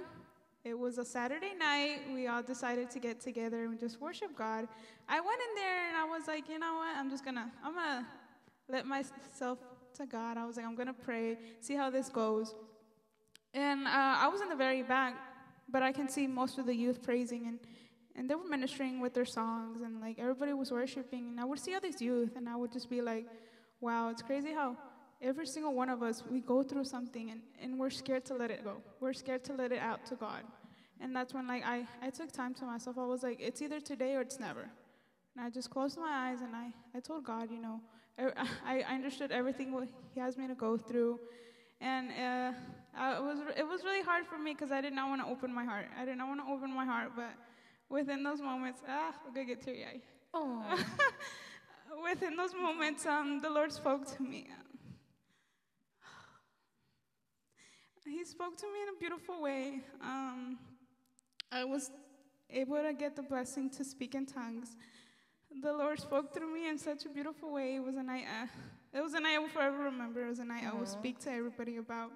It 0.65 0.79
was 0.79 0.99
a 0.99 1.05
Saturday 1.05 1.55
night. 1.59 2.03
We 2.15 2.29
all 2.29 2.43
decided 2.43 2.89
to 2.91 3.01
get 3.01 3.21
together 3.21 3.65
and 3.65 3.81
just 3.81 4.01
worship 4.01 4.37
God. 4.37 4.69
I 5.09 5.21
went 5.21 5.41
in 5.49 5.55
there 5.57 5.89
and 5.89 5.97
I 5.97 6.05
was 6.05 6.29
like, 6.29 6.49
you 6.49 6.57
know 6.57 6.77
what? 6.77 6.97
I'm 6.97 7.11
just 7.11 7.25
gonna, 7.25 7.51
I'm 7.65 7.75
gonna 7.75 8.07
let 8.69 8.87
myself 8.87 9.59
to 9.95 10.07
God. 10.07 10.37
I 10.37 10.47
was 10.47 10.57
like, 10.57 10.65
I'm 10.65 10.77
gonna 10.77 10.95
pray, 10.95 11.37
see 11.61 11.75
how 11.75 11.91
this 11.91 12.09
goes. 12.09 12.55
And 13.53 13.89
uh, 13.89 13.91
I 13.91 14.29
was 14.29 14.41
in 14.41 14.49
the 14.49 14.55
very 14.55 14.85
back, 14.85 15.17
but 15.69 15.83
I 15.83 15.91
can 15.91 16.09
see 16.09 16.29
most 16.29 16.59
of 16.59 16.67
the 16.67 16.75
youth 16.75 17.03
praising 17.03 17.47
and, 17.49 17.59
and 18.15 18.31
they 18.31 18.37
were 18.37 18.47
ministering 18.49 19.01
with 19.01 19.15
their 19.15 19.25
songs 19.25 19.81
and 19.81 20.01
like 20.01 20.21
everybody 20.21 20.53
was 20.53 20.71
worshiping. 20.71 21.31
And 21.31 21.41
I 21.41 21.45
would 21.45 21.59
see 21.59 21.75
all 21.75 21.81
these 21.81 22.01
youth 22.01 22.37
and 22.37 22.49
I 22.49 22.55
would 22.55 22.71
just 22.71 22.89
be 22.89 23.03
like, 23.03 23.27
wow, 23.81 24.11
it's 24.11 24.23
crazy 24.23 24.53
how 24.53 24.77
every 25.23 25.47
single 25.47 25.75
one 25.75 25.89
of 25.89 26.03
us, 26.03 26.23
we 26.31 26.41
go 26.41 26.63
through 26.63 26.85
something 26.85 27.31
and, 27.31 27.41
and 27.63 27.79
we're 27.79 27.91
scared 27.91 28.25
to 28.27 28.35
let 28.35 28.51
it 28.51 28.65
go. 28.65 28.77
We're 29.01 29.13
scared 29.13 29.45
to 29.45 29.55
let 29.55 29.73
it 29.73 29.79
out 29.79 30.05
to 30.07 30.17
God. 30.17 30.43
And 31.01 31.15
that's 31.15 31.33
when 31.33 31.47
like 31.47 31.65
I, 31.65 31.87
I 32.03 32.11
took 32.11 32.33
time 32.33 32.55
to 32.55 32.65
myself. 32.65 32.99
I 32.99 33.05
was 33.05 33.23
like, 33.23 33.39
it's 33.41 33.63
either 33.63 33.81
today 33.81 34.15
or 34.15 34.21
it's 34.21 34.39
never. 34.39 34.69
And 35.35 35.45
I 35.45 35.51
just 35.51 35.71
closed 35.71 35.99
my 35.99 36.11
eyes 36.11 36.41
and 36.41 36.55
I, 36.55 36.73
I 36.95 37.01
told 37.01 37.25
God, 37.25 37.51
you 37.51 37.61
know, 37.61 37.81
I, 38.67 38.83
I 38.83 38.95
understood 38.95 39.33
everything 39.33 39.73
what 39.73 39.89
He 40.15 40.21
has 40.21 40.37
me 40.37 40.47
to 40.49 40.55
go 40.55 40.77
through. 40.77 41.19
And 41.81 42.11
uh, 42.11 42.53
I, 42.97 43.17
it, 43.17 43.23
was, 43.23 43.39
it 43.57 43.67
was 43.67 43.83
really 43.85 44.03
hard 44.03 44.27
for 44.27 44.39
me 44.39 44.53
because 44.53 44.71
I 44.71 44.81
did 44.81 44.93
not 44.93 45.09
want 45.09 45.23
to 45.23 45.29
open 45.29 45.53
my 45.55 45.65
heart. 45.65 45.87
I 45.99 46.05
did 46.05 46.19
not 46.19 46.29
want 46.29 46.41
to 46.41 46.53
open 46.53 46.75
my 46.75 46.85
heart, 46.85 47.13
but 47.17 47.33
within 47.89 48.23
those 48.23 48.41
moments, 48.41 48.81
ah, 48.89 49.15
I'm 49.27 49.35
going 49.35 49.47
to 49.47 49.55
get 49.55 49.65
teary 49.65 49.85
eyed. 49.85 50.03
Oh, 50.35 50.65
Within 52.09 52.37
those 52.37 52.55
moments, 52.55 53.05
um, 53.05 53.41
the 53.43 53.51
Lord 53.51 53.71
spoke 53.71 54.07
to 54.17 54.23
me. 54.23 54.49
He 58.05 58.25
spoke 58.25 58.57
to 58.57 58.67
me 58.67 58.83
in 58.83 58.89
a 58.95 58.99
beautiful 58.99 59.41
way. 59.41 59.81
Um, 60.01 60.59
I 61.51 61.65
was 61.65 61.91
able 62.51 62.83
to 62.83 62.93
get 62.93 63.15
the 63.15 63.23
blessing 63.23 63.71
to 63.71 63.85
speak 63.85 64.15
in 64.15 64.27
tongues. 64.27 64.77
the 65.63 65.73
Lord 65.73 66.01
spoke 66.01 66.35
through 66.35 66.53
me 66.53 66.69
in 66.69 66.79
such 66.79 67.05
a 67.05 67.09
beautiful 67.09 67.53
way. 67.53 67.77
It 67.77 67.85
was 67.85 67.97
a 67.97 68.03
night. 68.03 68.25
Uh, 68.25 68.47
it 68.93 69.03
was 69.03 69.15
a 69.15 69.21
night 69.21 69.35
I 69.37 69.39
will 69.39 69.49
forever 69.49 69.79
remember. 69.85 70.25
It 70.27 70.29
was 70.29 70.39
a 70.41 70.45
night 70.45 70.65
I 70.67 70.77
will 70.77 70.87
speak 70.87 71.19
to 71.21 71.31
everybody 71.31 71.77
about. 71.77 72.11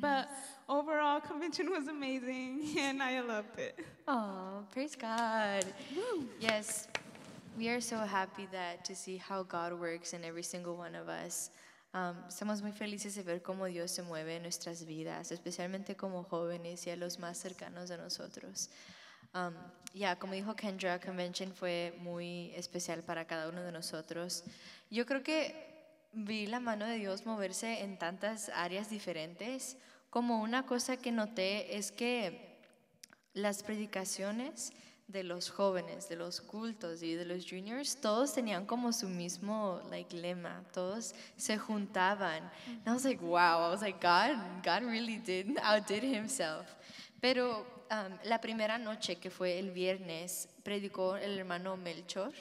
But 0.00 0.28
overall, 0.68 1.20
convention 1.20 1.70
was 1.70 1.88
amazing, 1.88 2.74
and 2.78 3.02
I 3.02 3.20
loved 3.20 3.58
it. 3.58 3.78
Oh, 4.06 4.64
praise 4.70 4.94
God. 4.94 5.64
Yes, 6.38 6.88
we 7.56 7.70
are 7.70 7.80
so 7.80 7.96
happy 7.96 8.46
that 8.52 8.84
to 8.84 8.94
see 8.94 9.16
how 9.16 9.44
God 9.44 9.72
works 9.72 10.12
in 10.12 10.24
every 10.24 10.42
single 10.42 10.76
one 10.76 10.94
of 10.94 11.08
us. 11.08 11.50
Um, 11.94 12.26
estamos 12.26 12.62
muy 12.62 12.72
felices 12.72 13.14
de 13.16 13.22
ver 13.22 13.42
cómo 13.42 13.66
Dios 13.66 13.90
se 13.90 14.02
mueve 14.02 14.36
en 14.36 14.42
nuestras 14.44 14.86
vidas, 14.86 15.30
especialmente 15.30 15.94
como 15.94 16.24
jóvenes 16.24 16.86
y 16.86 16.90
a 16.90 16.96
los 16.96 17.18
más 17.18 17.36
cercanos 17.36 17.90
de 17.90 17.98
nosotros. 17.98 18.70
Um, 19.34 19.52
ya, 19.92 20.18
como 20.18 20.32
dijo 20.32 20.56
Kendra, 20.56 20.98
Convention 20.98 21.52
fue 21.52 21.94
muy 21.98 22.50
especial 22.54 23.02
para 23.02 23.26
cada 23.26 23.50
uno 23.50 23.62
de 23.62 23.72
nosotros. 23.72 24.44
Yo 24.90 25.04
creo 25.04 25.22
que 25.22 25.54
vi 26.14 26.46
la 26.46 26.60
mano 26.60 26.86
de 26.86 26.96
Dios 26.96 27.26
moverse 27.26 27.82
en 27.82 27.98
tantas 27.98 28.48
áreas 28.54 28.88
diferentes. 28.88 29.76
Como 30.08 30.40
una 30.40 30.64
cosa 30.64 30.96
que 30.96 31.12
noté 31.12 31.76
es 31.76 31.92
que 31.92 32.58
las 33.34 33.62
predicaciones 33.62 34.72
de 35.08 35.22
los 35.22 35.50
jóvenes, 35.50 36.08
de 36.08 36.16
los 36.16 36.40
cultos 36.40 37.02
y 37.02 37.14
de 37.14 37.24
los 37.24 37.44
juniors, 37.48 37.96
todos 38.00 38.32
tenían 38.32 38.66
como 38.66 38.92
su 38.92 39.08
mismo 39.08 39.80
like 39.90 40.16
lema, 40.16 40.64
todos 40.72 41.14
se 41.36 41.58
juntaban. 41.58 42.50
And 42.66 42.86
I 42.86 42.92
was 42.92 43.04
like, 43.04 43.22
wow, 43.22 43.66
I 43.66 43.70
was 43.70 43.82
like, 43.82 44.00
God, 44.00 44.38
God 44.64 44.82
really 44.88 45.18
did 45.18 45.58
outdid 45.62 46.02
himself. 46.02 46.66
Pero 47.20 47.66
um, 47.90 48.18
la 48.24 48.40
primera 48.40 48.78
noche, 48.78 49.16
que 49.16 49.30
fue 49.30 49.58
el 49.58 49.70
viernes, 49.70 50.48
predicó 50.62 51.16
el 51.16 51.38
hermano 51.38 51.76
Melchor 51.76 52.32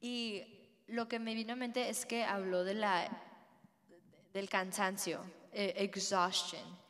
y 0.00 0.42
lo 0.88 1.08
que 1.08 1.18
me 1.18 1.34
vino 1.34 1.54
a 1.54 1.56
mente 1.56 1.88
es 1.88 2.04
que 2.04 2.24
habló 2.24 2.64
de 2.64 2.74
la, 2.74 3.08
del 4.32 4.48
cansancio, 4.48 5.20
eh, 5.52 5.74
exhaustion. 5.76 6.81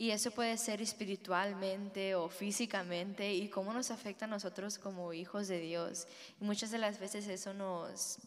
Y 0.00 0.12
eso 0.12 0.30
puede 0.30 0.56
ser 0.56 0.80
espiritualmente 0.80 2.14
o 2.14 2.28
físicamente 2.28 3.34
y 3.34 3.48
cómo 3.48 3.72
nos 3.72 3.90
afecta 3.90 4.26
a 4.26 4.28
nosotros 4.28 4.78
como 4.78 5.12
hijos 5.12 5.48
de 5.48 5.58
Dios. 5.58 6.06
Y 6.40 6.44
muchas 6.44 6.70
de 6.70 6.78
las 6.78 7.00
veces 7.00 7.26
eso 7.26 7.52
nos, 7.52 8.18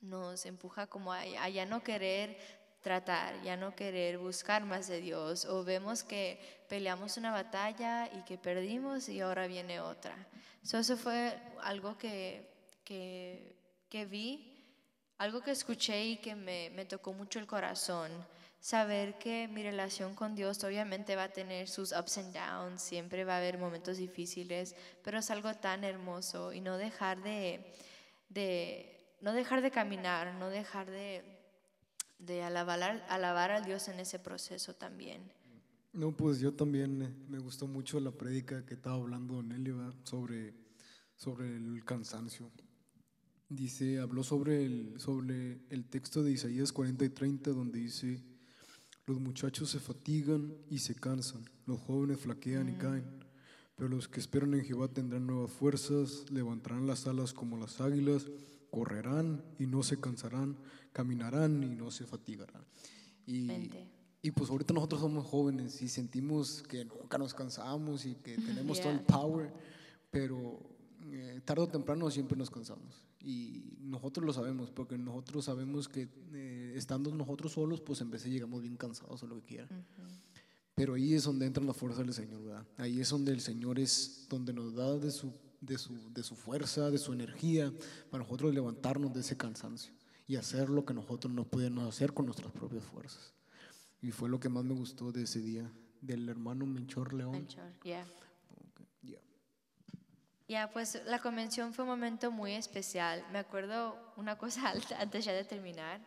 nos 0.00 0.46
empuja 0.46 0.86
como 0.86 1.12
a, 1.12 1.20
a 1.20 1.48
ya 1.50 1.66
no 1.66 1.82
querer 1.82 2.38
tratar, 2.80 3.42
ya 3.42 3.56
no 3.56 3.74
querer 3.74 4.18
buscar 4.18 4.64
más 4.64 4.88
de 4.88 5.00
Dios 5.00 5.44
o 5.46 5.62
vemos 5.62 6.02
que 6.02 6.64
peleamos 6.68 7.16
una 7.18 7.32
batalla 7.32 8.10
y 8.12 8.22
que 8.24 8.38
perdimos 8.38 9.08
y 9.08 9.20
ahora 9.20 9.46
viene 9.46 9.80
otra. 9.80 10.14
So, 10.62 10.78
eso 10.78 10.96
fue 10.96 11.38
algo 11.62 11.98
que, 11.98 12.50
que, 12.82 13.56
que 13.90 14.06
vi, 14.06 14.54
algo 15.18 15.42
que 15.42 15.50
escuché 15.50 16.02
y 16.04 16.16
que 16.16 16.34
me, 16.34 16.70
me 16.70 16.86
tocó 16.86 17.12
mucho 17.12 17.38
el 17.38 17.46
corazón 17.46 18.10
saber 18.64 19.18
que 19.18 19.46
mi 19.46 19.62
relación 19.62 20.14
con 20.14 20.34
Dios 20.34 20.64
obviamente 20.64 21.16
va 21.16 21.24
a 21.24 21.28
tener 21.28 21.68
sus 21.68 21.92
ups 21.92 22.16
and 22.16 22.32
downs, 22.32 22.80
siempre 22.80 23.22
va 23.22 23.34
a 23.34 23.36
haber 23.36 23.58
momentos 23.58 23.98
difíciles, 23.98 24.74
pero 25.02 25.18
es 25.18 25.30
algo 25.30 25.52
tan 25.52 25.84
hermoso 25.84 26.50
y 26.50 26.62
no 26.62 26.78
dejar 26.78 27.22
de, 27.22 27.74
de 28.30 29.18
no 29.20 29.34
dejar 29.34 29.60
de 29.60 29.70
caminar, 29.70 30.34
no 30.36 30.48
dejar 30.48 30.90
de, 30.90 31.22
de 32.18 32.42
alabar, 32.42 33.04
alabar 33.10 33.50
a 33.50 33.60
Dios 33.60 33.88
en 33.88 34.00
ese 34.00 34.18
proceso 34.18 34.72
también. 34.72 35.30
No, 35.92 36.16
pues 36.16 36.40
yo 36.40 36.54
también 36.54 37.02
eh, 37.02 37.14
me 37.28 37.40
gustó 37.40 37.66
mucho 37.66 38.00
la 38.00 38.12
prédica 38.12 38.64
que 38.64 38.72
estaba 38.72 38.96
hablando 38.96 39.42
Nelly 39.42 39.72
¿verdad? 39.72 39.94
sobre, 40.04 40.54
sobre 41.16 41.54
el 41.54 41.84
cansancio. 41.84 42.50
Dice, 43.50 43.98
habló 44.00 44.24
sobre 44.24 44.64
el, 44.64 44.98
sobre 44.98 45.60
el 45.68 45.84
texto 45.84 46.22
de 46.22 46.32
Isaías 46.32 46.72
40 46.72 47.04
y 47.04 47.10
30, 47.10 47.50
donde 47.50 47.78
dice, 47.78 48.24
los 49.06 49.20
muchachos 49.20 49.70
se 49.70 49.78
fatigan 49.80 50.54
y 50.70 50.78
se 50.78 50.94
cansan, 50.94 51.44
los 51.66 51.80
jóvenes 51.80 52.20
flaquean 52.20 52.68
y 52.68 52.72
caen, 52.74 53.04
pero 53.76 53.88
los 53.88 54.08
que 54.08 54.20
esperan 54.20 54.54
en 54.54 54.64
Jehová 54.64 54.88
tendrán 54.88 55.26
nuevas 55.26 55.50
fuerzas, 55.50 56.24
levantarán 56.30 56.86
las 56.86 57.06
alas 57.06 57.32
como 57.32 57.56
las 57.56 57.80
águilas, 57.80 58.26
correrán 58.70 59.44
y 59.58 59.66
no 59.66 59.82
se 59.82 60.00
cansarán, 60.00 60.56
caminarán 60.92 61.62
y 61.62 61.74
no 61.74 61.90
se 61.90 62.06
fatigarán. 62.06 62.64
Y, 63.26 63.70
y 64.22 64.30
pues 64.30 64.50
ahorita 64.50 64.72
nosotros 64.74 65.00
somos 65.00 65.26
jóvenes 65.26 65.80
y 65.82 65.88
sentimos 65.88 66.62
que 66.62 66.84
nunca 66.84 67.18
nos 67.18 67.34
cansamos 67.34 68.06
y 68.06 68.14
que 68.16 68.36
tenemos 68.38 68.80
todo 68.80 68.92
el 68.92 68.98
Yeah. 68.98 69.06
power, 69.06 69.52
pero 70.10 70.60
eh, 71.12 71.40
tarde 71.44 71.62
o 71.62 71.68
temprano 71.68 72.10
siempre 72.10 72.36
nos 72.36 72.50
cansamos. 72.50 73.04
Y 73.20 73.76
nosotros 73.80 74.24
lo 74.24 74.32
sabemos, 74.32 74.70
porque 74.70 74.98
nosotros 74.98 75.44
sabemos 75.44 75.88
que 75.88 76.08
eh, 76.32 76.72
estando 76.76 77.14
nosotros 77.14 77.52
solos, 77.52 77.80
pues 77.80 78.00
en 78.00 78.10
vez 78.10 78.24
llegamos 78.24 78.62
bien 78.62 78.76
cansados 78.76 79.22
o 79.22 79.26
lo 79.26 79.36
que 79.36 79.42
quiera. 79.42 79.68
Pero 80.74 80.94
ahí 80.94 81.14
es 81.14 81.24
donde 81.24 81.46
entra 81.46 81.62
la 81.62 81.72
fuerza 81.72 82.02
del 82.02 82.12
Señor, 82.12 82.42
¿verdad? 82.42 82.66
Ahí 82.76 83.00
es 83.00 83.08
donde 83.08 83.32
el 83.32 83.40
Señor 83.40 83.78
es, 83.78 84.26
donde 84.28 84.52
nos 84.52 84.74
da 84.74 84.98
de 84.98 85.10
su, 85.10 85.32
de 85.60 85.78
su, 85.78 86.12
de 86.12 86.22
su 86.22 86.34
fuerza, 86.34 86.90
de 86.90 86.98
su 86.98 87.12
energía, 87.12 87.72
para 88.10 88.24
nosotros 88.24 88.52
levantarnos 88.52 89.12
de 89.12 89.20
ese 89.20 89.36
cansancio 89.36 89.92
y 90.26 90.36
hacer 90.36 90.68
lo 90.70 90.84
que 90.84 90.94
nosotros 90.94 91.32
no 91.32 91.44
podemos 91.44 91.86
hacer 91.86 92.12
con 92.12 92.26
nuestras 92.26 92.52
propias 92.52 92.84
fuerzas. 92.84 93.32
Y 94.00 94.10
fue 94.10 94.28
lo 94.28 94.40
que 94.40 94.48
más 94.48 94.64
me 94.64 94.74
gustó 94.74 95.12
de 95.12 95.22
ese 95.22 95.40
día, 95.40 95.70
del 96.00 96.28
hermano 96.28 96.66
Menchor 96.66 97.14
León. 97.14 97.32
Menchor, 97.32 97.72
yeah. 97.82 98.06
Ya. 100.48 100.60
Ya, 100.60 100.70
pues 100.70 101.00
la 101.06 101.18
convención 101.18 101.72
fue 101.72 101.84
un 101.84 101.90
momento 101.90 102.30
muy 102.30 102.52
especial. 102.52 103.24
Me 103.32 103.38
acuerdo 103.38 103.96
una 104.16 104.36
cosa 104.36 104.68
alta 104.70 104.96
antes 105.00 105.24
ya 105.24 105.32
de 105.32 105.44
terminar. 105.44 106.00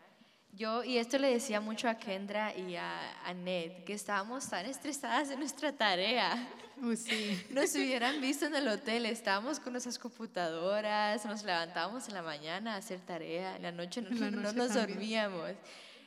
Yo, 0.53 0.83
y 0.83 0.97
esto 0.97 1.19
le 1.19 1.31
decía 1.31 1.61
mucho 1.61 1.87
a 1.87 1.95
Kendra 1.95 2.55
y 2.55 2.75
a, 2.75 3.23
a 3.25 3.33
Ned, 3.33 3.83
que 3.83 3.93
estábamos 3.93 4.49
tan 4.49 4.65
estresadas 4.65 5.29
en 5.29 5.39
nuestra 5.39 5.71
tarea. 5.71 6.47
Uy, 6.81 6.97
sí. 6.97 7.45
Nos 7.51 7.75
hubieran 7.75 8.19
visto 8.21 8.45
en 8.45 8.55
el 8.55 8.67
hotel, 8.67 9.05
estábamos 9.05 9.59
con 9.59 9.73
nuestras 9.73 9.99
computadoras, 9.99 11.25
nos 11.25 11.43
levantábamos 11.43 12.07
en 12.07 12.13
la 12.15 12.21
mañana 12.23 12.73
a 12.73 12.77
hacer 12.77 12.99
tarea, 13.01 13.55
en 13.55 13.63
la 13.63 13.71
noche 13.71 14.01
no, 14.01 14.09
la 14.09 14.31
no 14.31 14.41
noche 14.41 14.55
nos 14.55 14.67
también. 14.69 14.89
dormíamos. 14.97 15.51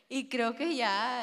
Y 0.08 0.28
creo 0.28 0.56
que 0.56 0.74
ya 0.74 1.22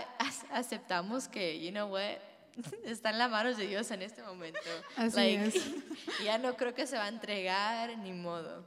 aceptamos 0.51 1.27
que, 1.27 1.59
you 1.61 1.71
know 1.71 1.89
what, 1.91 2.17
está 2.85 3.09
en 3.11 3.17
las 3.17 3.29
manos 3.29 3.57
de 3.57 3.67
Dios 3.67 3.89
en 3.91 4.01
este 4.01 4.21
momento. 4.23 4.59
Así 4.95 5.15
Like, 5.15 5.45
es. 5.47 5.55
ya 6.23 6.37
no 6.37 6.55
creo 6.55 6.73
que 6.73 6.87
se 6.87 6.97
va 6.97 7.05
a 7.05 7.09
entregar 7.09 7.97
ni 7.97 8.13
modo. 8.13 8.65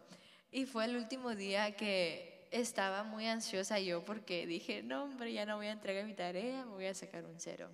Y 0.52 0.66
fue 0.66 0.84
el 0.84 0.96
último 0.96 1.34
día 1.34 1.76
que 1.76 2.48
estaba 2.50 3.04
muy 3.04 3.26
ansiosa 3.26 3.78
yo 3.78 4.04
porque 4.04 4.46
dije, 4.46 4.82
no, 4.82 5.04
hombre, 5.04 5.32
ya 5.32 5.46
no 5.46 5.56
voy 5.56 5.68
a 5.68 5.72
entregar 5.72 6.04
mi 6.04 6.14
tarea, 6.14 6.64
me 6.64 6.72
voy 6.72 6.86
a 6.86 6.94
sacar 6.94 7.24
un 7.24 7.38
cero. 7.38 7.70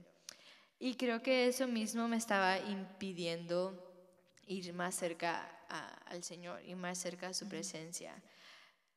Y 0.79 0.97
creo 0.97 1.23
que 1.23 1.47
eso 1.49 1.67
mismo 1.67 2.07
me 2.09 2.19
estaba 2.19 2.59
impidiendo 2.59 3.83
ir 4.47 4.73
más 4.75 4.95
cerca 4.95 5.49
a- 5.71 5.95
al 6.07 6.23
Señor, 6.23 6.63
ir 6.67 6.77
más 6.77 6.99
cerca 6.99 7.29
a 7.29 7.35
su 7.35 7.49
presencia. 7.49 8.15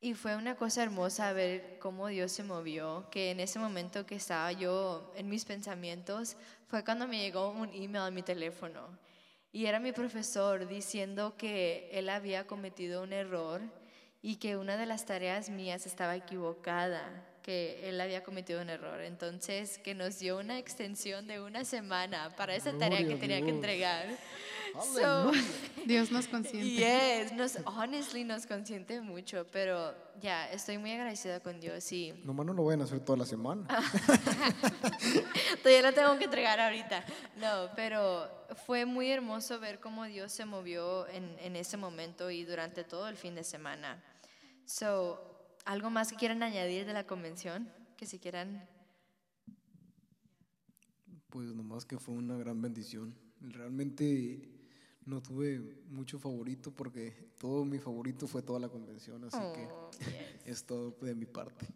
Y 0.02 0.14
fue 0.14 0.38
una 0.38 0.56
cosa 0.56 0.82
hermosa 0.82 1.34
ver 1.34 1.78
cómo 1.80 2.08
Dios 2.08 2.32
se 2.32 2.44
movió, 2.44 3.10
que 3.12 3.32
en 3.32 3.42
ese 3.42 3.60
momento 3.60 4.06
que 4.06 4.16
estaba 4.16 4.50
yo 4.54 5.12
en 5.16 5.28
mis 5.28 5.44
pensamientos, 5.44 6.38
fue 6.68 6.86
cuando 6.86 7.06
me 7.06 7.20
llegó 7.20 7.52
un 7.52 7.70
email 7.74 8.06
a 8.06 8.12
mi 8.12 8.22
teléfono. 8.22 8.98
Y 9.52 9.66
era 9.66 9.82
mi 9.82 9.92
profesor 9.92 10.70
diciendo 10.70 11.36
que 11.36 11.90
él 11.92 12.08
había 12.08 12.48
cometido 12.48 13.04
un 13.04 13.12
error 13.12 13.62
y 14.22 14.38
que 14.38 14.56
una 14.56 14.78
de 14.78 14.86
las 14.86 15.06
tareas 15.06 15.50
mías 15.50 15.86
estaba 15.86 16.16
equivocada, 16.16 17.26
que 17.42 17.88
él 17.90 18.00
había 18.00 18.24
cometido 18.24 18.62
un 18.62 18.70
error. 18.70 19.02
Entonces, 19.02 19.78
que 19.78 19.96
nos 19.96 20.20
dio 20.20 20.38
una 20.38 20.58
extensión 20.58 21.28
de 21.28 21.42
una 21.42 21.66
semana 21.66 22.36
para 22.36 22.56
esa 22.56 22.78
tarea 22.78 23.08
que 23.08 23.16
tenía 23.16 23.42
que 23.42 23.50
entregar. 23.50 24.08
So, 24.94 25.32
Dios 25.86 26.12
nos 26.12 26.28
consiente. 26.28 26.70
Yes, 26.70 27.34
nos, 27.34 27.58
honestly 27.66 28.24
nos 28.24 28.46
consiente 28.46 29.02
mucho, 29.02 29.46
pero 29.52 29.94
ya, 30.22 30.50
estoy 30.52 30.78
muy 30.78 30.92
agradecida 30.92 31.40
con 31.40 31.60
Dios 31.60 31.92
y 31.92 32.14
Nomás 32.24 32.46
no 32.46 32.54
lo 32.54 32.66
vayan 32.66 32.82
a 32.82 32.84
hacer 32.84 33.00
toda 33.00 33.20
la 33.20 33.26
semana. 33.26 33.66
todavía 35.64 35.82
lo 35.82 35.94
tengo 35.94 36.18
que 36.18 36.26
entregar 36.26 36.60
ahorita. 36.60 37.04
No, 37.38 37.70
pero 37.76 38.30
fue 38.66 38.86
muy 38.86 39.12
hermoso 39.12 39.60
ver 39.60 39.80
cómo 39.80 40.06
Dios 40.06 40.32
se 40.32 40.46
movió 40.46 41.08
en, 41.08 41.36
en 41.40 41.56
ese 41.56 41.78
momento 41.78 42.30
y 42.30 42.44
durante 42.44 42.84
todo 42.84 43.08
el 43.08 43.18
fin 43.18 43.36
de 43.36 43.44
semana. 43.44 44.04
So, 44.66 45.29
¿algo 45.70 45.92
más 45.92 46.10
que 46.10 46.16
quieran 46.16 46.42
añadir 46.42 46.88
de 46.88 46.94
la 46.94 47.06
convención? 47.06 47.72
Que 47.96 48.08
si 48.08 48.18
quieran... 48.18 48.68
Pues 51.30 51.54
nomás 51.54 51.86
que 51.86 52.00
fue 52.00 52.16
una 52.16 52.36
gran 52.38 52.60
bendición. 52.60 53.14
Realmente 53.40 54.50
no 55.06 55.22
tuve 55.22 55.60
mucho 55.92 56.18
favorito 56.18 56.72
porque 56.72 57.12
todo 57.38 57.66
mi 57.66 57.78
favorito 57.78 58.26
fue 58.28 58.42
toda 58.42 58.60
la 58.60 58.68
convención, 58.68 59.24
así 59.26 59.38
Oh, 59.40 59.54
que 59.54 60.06
yes. 60.06 60.18
es 60.46 60.64
todo 60.66 60.98
de 61.02 61.14
mi 61.14 61.28
parte. 61.28 61.68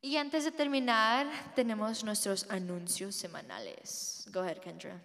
Y 0.00 0.16
antes 0.16 0.44
de 0.44 0.50
terminar, 0.52 1.26
tenemos 1.54 2.02
nuestros 2.04 2.48
anuncios 2.48 3.14
semanales. 3.14 4.26
Go 4.32 4.40
ahead, 4.40 4.60
Kendra. 4.60 4.98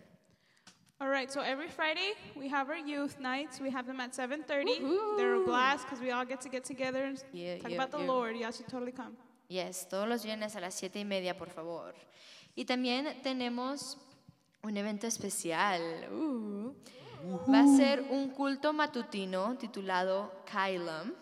All 1.01 1.09
right, 1.09 1.29
so 1.29 1.41
every 1.41 1.67
Friday 1.67 2.13
we 2.37 2.47
have 2.47 2.69
our 2.69 2.77
youth 2.77 3.19
nights. 3.19 3.59
We 3.59 3.69
have 3.69 3.85
them 3.85 3.99
at 3.99 4.13
7:30. 4.13 5.17
They're 5.17 5.35
a 5.35 5.45
blast 5.45 5.83
because 5.85 5.99
we 5.99 6.11
all 6.11 6.23
get 6.25 6.39
to 6.41 6.49
get 6.49 6.63
together 6.63 7.03
and 7.03 7.21
Yeah, 7.33 7.57
talk 7.57 7.71
yeah, 7.71 7.75
about 7.75 7.91
the 7.91 7.99
yeah. 7.99 8.07
Lord. 8.07 8.37
Y'all 8.37 8.51
should 8.53 8.69
totally 8.69 8.93
come. 8.93 9.17
Yes, 9.49 9.89
todos 9.89 10.07
los 10.07 10.23
viernes 10.23 10.55
a 10.55 10.61
las 10.61 10.73
siete 10.73 10.99
y 10.99 11.03
media, 11.03 11.37
por 11.37 11.49
favor. 11.49 11.93
Y 12.55 12.63
también 12.63 13.21
tenemos 13.21 13.97
un 14.63 14.77
evento 14.77 15.05
especial. 15.05 15.81
Uh. 16.13 16.73
Va 17.51 17.59
a 17.59 17.67
ser 17.75 18.01
un 18.11 18.29
culto 18.29 18.71
matutino 18.71 19.57
titulado 19.57 20.31
Kailam, 20.45 21.13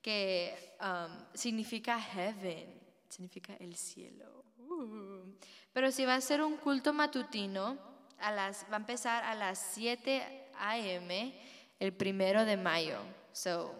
que 0.00 0.54
um, 0.80 1.12
significa 1.34 1.98
heaven, 1.98 2.80
significa 3.10 3.54
el 3.60 3.76
cielo. 3.76 4.44
Uh. 4.58 5.34
Pero 5.74 5.90
si 5.90 6.06
va 6.06 6.14
a 6.14 6.20
ser 6.22 6.42
un 6.42 6.56
culto 6.56 6.94
matutino, 6.94 7.91
a 8.22 8.30
las, 8.30 8.64
va 8.70 8.76
a 8.76 8.80
empezar 8.80 9.24
a 9.24 9.34
las 9.34 9.58
7 9.74 10.22
a.m. 10.58 11.34
el 11.78 11.92
primero 11.92 12.44
de 12.44 12.56
mayo. 12.56 12.98
So, 13.32 13.74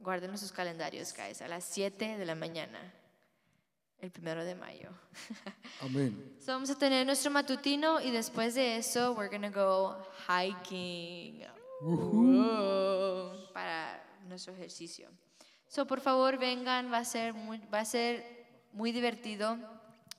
guarden 0.00 0.36
sus 0.38 0.52
calendarios, 0.52 1.14
guys, 1.14 1.42
a 1.42 1.48
las 1.48 1.64
7 1.64 2.18
de 2.18 2.24
la 2.24 2.34
mañana, 2.34 2.78
el 3.98 4.10
primero 4.10 4.44
de 4.44 4.54
mayo. 4.54 4.90
Amén. 5.80 6.36
So, 6.38 6.52
vamos 6.52 6.70
a 6.70 6.78
tener 6.78 7.06
nuestro 7.06 7.30
matutino 7.30 8.00
y 8.00 8.10
después 8.10 8.54
de 8.54 8.76
eso, 8.76 9.14
we're 9.14 9.30
gonna 9.30 9.50
go 9.50 9.96
hiking. 10.28 11.42
Whoa, 11.80 13.50
para 13.52 14.02
nuestro 14.28 14.52
ejercicio. 14.52 15.08
So, 15.68 15.86
por 15.86 16.00
favor, 16.00 16.38
vengan, 16.38 16.92
va 16.92 16.98
a 16.98 17.04
ser 17.04 17.34
muy, 17.34 17.58
va 17.72 17.80
a 17.80 17.84
ser 17.84 18.46
muy 18.72 18.92
divertido. 18.92 19.58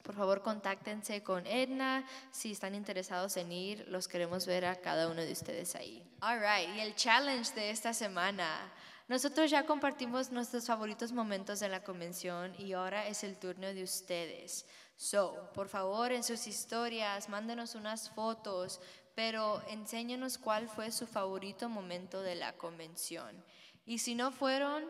Por 0.08 0.16
favor, 0.16 0.42
contáctense 0.42 1.22
con 1.22 1.46
Edna 1.46 2.08
si 2.32 2.54
están 2.54 2.76
interesados 2.76 3.36
en 3.36 3.52
ir. 3.52 3.86
Los 3.90 4.08
queremos 4.08 4.46
ver 4.46 4.64
a 4.64 4.78
cada 4.78 5.10
uno 5.10 5.22
de 5.22 5.34
ustedes 5.34 5.76
ahí. 5.76 6.02
All 6.22 6.40
right, 6.40 6.74
y 6.78 6.80
el 6.80 6.96
challenge 6.96 7.54
de 7.54 7.72
esta 7.72 7.94
semana. 7.94 8.72
Nosotros 9.10 9.52
ya 9.52 9.66
compartimos 9.66 10.32
nuestros 10.32 10.66
favoritos 10.66 11.12
momentos 11.12 11.60
de 11.60 11.68
la 11.68 11.84
convención 11.84 12.56
y 12.58 12.72
ahora 12.72 13.06
es 13.06 13.26
el 13.26 13.38
turno 13.38 13.68
de 13.68 13.84
ustedes. 13.84 14.66
So, 14.96 15.52
por 15.54 15.68
favor, 15.68 16.14
en 16.14 16.24
sus 16.24 16.48
historias, 16.48 17.28
mándenos 17.28 17.76
unas 17.76 18.10
fotos, 18.10 18.80
pero 19.14 19.62
enséñenos 19.68 20.38
cuál 20.38 20.70
fue 20.70 20.90
su 20.94 21.06
favorito 21.06 21.68
momento 21.68 22.22
de 22.22 22.36
la 22.36 22.54
convención. 22.54 23.44
Y 23.86 24.00
si 24.00 24.16
no 24.16 24.32
fueron, 24.32 24.86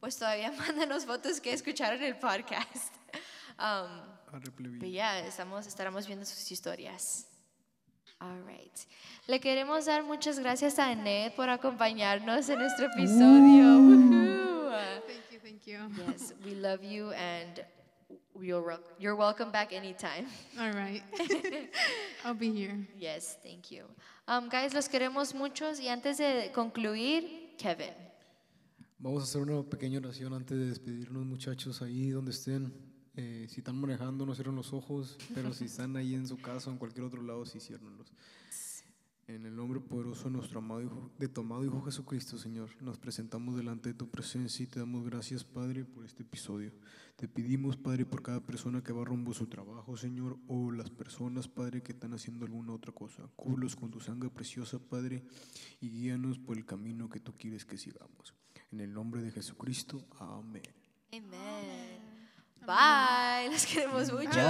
pues 0.00 0.18
todavía 0.18 0.50
mándanos 0.58 1.06
fotos 1.06 1.40
que 1.40 1.52
escucharon 1.52 2.02
el 2.02 2.16
podcast. 2.16 3.03
Um, 3.58 4.90
ya, 4.90 5.20
estamos, 5.20 5.66
estaremos 5.66 6.06
viendo 6.06 6.24
sus 6.24 6.50
historias. 6.50 7.26
All 8.20 8.40
right. 8.46 8.72
Le 9.28 9.38
queremos 9.38 9.86
dar 9.86 10.02
muchas 10.02 10.38
gracias 10.38 10.78
a 10.78 10.88
Annette 10.90 11.34
por 11.34 11.48
acompañarnos 11.48 12.48
en 12.48 12.58
nuestro 12.58 12.86
episodio. 12.86 14.24
Thank 15.06 15.30
you, 15.30 15.38
thank 15.38 15.66
you. 15.66 15.78
Yes, 16.08 16.34
we 16.44 16.54
love 16.54 16.82
you 16.82 17.12
and 17.12 17.64
you're, 18.40 18.78
you're 18.98 19.16
welcome 19.16 19.50
back 19.50 19.72
anytime. 19.72 20.26
All 20.58 20.72
right. 20.72 21.02
I'll 22.24 22.34
be 22.34 22.50
here. 22.50 22.86
Yes, 22.98 23.36
thank 23.42 23.70
you. 23.70 23.84
Um, 24.26 24.48
guys, 24.48 24.74
los 24.74 24.88
queremos 24.88 25.34
muchos 25.34 25.78
y 25.80 25.88
antes 25.88 26.18
de 26.18 26.50
concluir, 26.52 27.56
Kevin. 27.58 27.92
Vamos 28.98 29.22
a 29.22 29.24
hacer 29.24 29.42
una 29.42 29.62
pequeña 29.62 29.98
oración 29.98 30.32
antes 30.32 30.56
de 30.58 30.66
despedirnos, 30.66 31.26
muchachos, 31.26 31.82
ahí 31.82 32.10
donde 32.10 32.30
estén. 32.30 32.72
Eh, 33.16 33.46
si 33.48 33.60
están 33.60 33.80
manejando, 33.80 34.26
no 34.26 34.34
cierren 34.34 34.56
los 34.56 34.72
ojos, 34.72 35.16
pero 35.34 35.52
si 35.52 35.66
están 35.66 35.96
ahí 35.96 36.14
en 36.14 36.26
su 36.26 36.36
casa 36.36 36.70
o 36.70 36.72
en 36.72 36.78
cualquier 36.78 37.04
otro 37.06 37.22
lado, 37.22 37.44
sí 37.46 37.60
ciérrenlos. 37.60 38.12
En 39.26 39.46
el 39.46 39.56
nombre 39.56 39.80
poderoso 39.80 40.24
de 40.24 40.32
nuestro 40.32 40.58
amado 40.58 40.82
Hijo, 40.82 41.10
de 41.18 41.28
tu 41.28 41.40
amado 41.40 41.64
Hijo 41.64 41.80
Jesucristo, 41.82 42.36
Señor, 42.36 42.70
nos 42.82 42.98
presentamos 42.98 43.56
delante 43.56 43.88
de 43.88 43.94
tu 43.94 44.10
presencia 44.10 44.62
y 44.62 44.66
te 44.66 44.80
damos 44.80 45.02
gracias, 45.02 45.44
Padre, 45.44 45.86
por 45.86 46.04
este 46.04 46.24
episodio. 46.24 46.72
Te 47.16 47.26
pedimos, 47.26 47.78
Padre, 47.78 48.04
por 48.04 48.22
cada 48.22 48.40
persona 48.40 48.82
que 48.82 48.92
va 48.92 49.02
rumbo 49.02 49.30
a 49.30 49.34
su 49.34 49.46
trabajo, 49.46 49.96
Señor, 49.96 50.36
o 50.46 50.70
las 50.72 50.90
personas, 50.90 51.48
Padre, 51.48 51.82
que 51.82 51.92
están 51.92 52.12
haciendo 52.12 52.44
alguna 52.44 52.74
otra 52.74 52.92
cosa. 52.92 53.22
Cúbrelos 53.34 53.76
con 53.76 53.90
tu 53.90 54.00
sangre 54.00 54.28
preciosa, 54.28 54.78
Padre, 54.78 55.24
y 55.80 55.88
guíanos 55.88 56.38
por 56.38 56.58
el 56.58 56.66
camino 56.66 57.08
que 57.08 57.20
tú 57.20 57.32
quieres 57.32 57.64
que 57.64 57.78
sigamos. 57.78 58.34
En 58.72 58.80
el 58.80 58.92
nombre 58.92 59.22
de 59.22 59.30
Jesucristo, 59.30 60.04
amén. 60.18 60.62
Amen. 61.12 61.93
Bye. 62.66 63.50
Los 63.50 63.66
queremos 63.66 64.12
mucho. 64.12 64.40